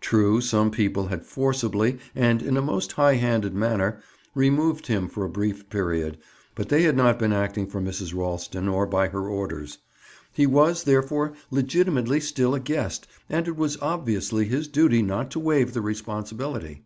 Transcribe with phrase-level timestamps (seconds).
[0.00, 4.00] True, some people had forcibly, and in a most highhanded manner,
[4.32, 6.16] removed him for a brief period,
[6.54, 8.14] but they had not been acting for Mrs.
[8.16, 9.78] Ralston, or by her orders.
[10.32, 15.40] He was, therefore, legitimately still a guest and it was obviously his duty not to
[15.40, 16.84] waive the responsibility.